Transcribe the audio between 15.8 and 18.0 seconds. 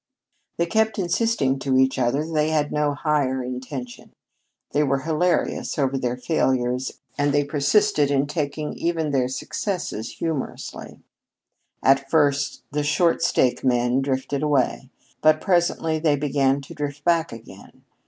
they began to drift back again.